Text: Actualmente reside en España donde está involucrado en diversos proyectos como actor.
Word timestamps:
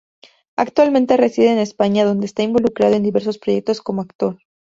Actualmente 0.55 1.15
reside 1.15 1.51
en 1.51 1.59
España 1.59 2.05
donde 2.05 2.25
está 2.25 2.41
involucrado 2.41 2.95
en 2.95 3.03
diversos 3.03 3.37
proyectos 3.37 3.81
como 3.83 4.01
actor. 4.01 4.39